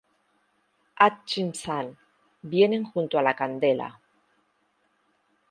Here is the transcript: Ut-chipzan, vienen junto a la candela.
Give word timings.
Ut-chipzan, 1.05 1.91
vienen 2.55 2.85
junto 2.91 3.19
a 3.19 3.21
la 3.29 3.35
candela. 3.35 3.93